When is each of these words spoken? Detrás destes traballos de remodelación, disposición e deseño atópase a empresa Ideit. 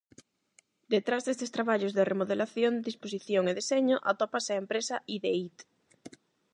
Detrás 0.93 1.21
destes 1.25 1.53
traballos 1.57 1.95
de 1.97 2.07
remodelación, 2.11 2.73
disposición 2.89 3.43
e 3.47 3.57
deseño 3.59 3.97
atópase 4.11 4.51
a 4.53 4.61
empresa 4.63 4.95
Ideit. 5.15 5.57